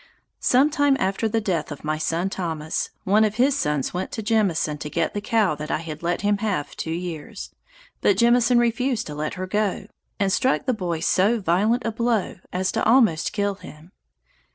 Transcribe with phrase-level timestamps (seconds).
[0.39, 4.79] Sometime after the death of my son Thomas, one of his sons went to Jemison
[4.79, 7.51] to get the cow that I had let him have two years;
[8.01, 9.85] but Jemison refused to let her go,
[10.19, 13.91] and struck the boy so violent a blow as to almost kill him.